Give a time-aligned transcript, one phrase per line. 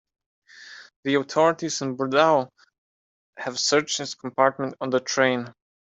[1.03, 2.51] The authorities in Bordeaux
[3.37, 5.53] have searched his compartment on the train.